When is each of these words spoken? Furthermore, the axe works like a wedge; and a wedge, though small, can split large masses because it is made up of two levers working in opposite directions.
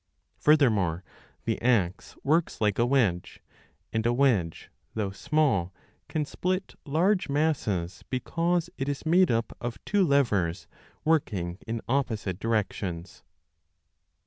Furthermore, 0.39 1.03
the 1.45 1.61
axe 1.61 2.15
works 2.23 2.59
like 2.59 2.79
a 2.79 2.87
wedge; 2.87 3.39
and 3.93 4.03
a 4.03 4.11
wedge, 4.13 4.71
though 4.95 5.11
small, 5.11 5.71
can 6.09 6.25
split 6.25 6.73
large 6.87 7.29
masses 7.29 8.03
because 8.09 8.67
it 8.79 8.89
is 8.89 9.05
made 9.05 9.29
up 9.29 9.55
of 9.61 9.77
two 9.85 10.03
levers 10.03 10.65
working 11.05 11.59
in 11.67 11.81
opposite 11.87 12.39
directions. 12.39 13.21